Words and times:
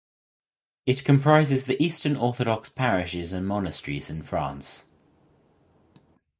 It 0.87 1.03
comprises 1.05 1.65
the 1.67 1.79
Eastern 1.79 2.15
Orthodox 2.15 2.69
parishes 2.69 3.33
and 3.33 3.47
monasteries 3.47 4.09
in 4.09 4.23
France. 4.23 4.85